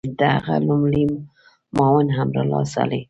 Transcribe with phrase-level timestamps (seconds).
[0.19, 1.03] د هغه لومړی
[1.75, 2.99] معاون امرالله صالح